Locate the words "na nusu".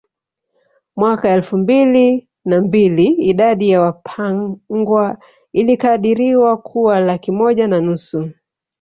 7.67-8.29